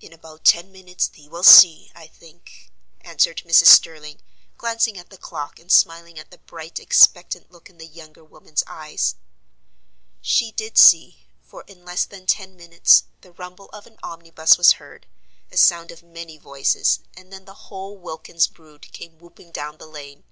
[0.00, 3.66] "In about ten minutes thee will see, I think," answered Mrs.
[3.66, 4.20] Sterling,
[4.56, 8.64] glancing at the clock, and smiling at the bright expectant look in the younger woman's
[8.66, 9.14] eyes.
[10.22, 14.72] She did see; for in less than ten minutes the rumble of an omnibus was
[14.80, 15.06] heard,
[15.50, 19.86] a sound of many voices, and then the whole Wilkins brood came whooping down the
[19.86, 20.24] lane.